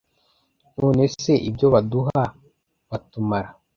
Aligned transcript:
none 0.79 1.03
se 1.21 1.33
ibyo 1.49 1.67
baduha 1.73 2.21
batumara 2.89 3.49